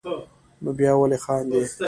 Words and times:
نو 0.63 0.69
بیا 0.77 0.91
ولې 0.97 1.17
خاندې. 1.25 1.61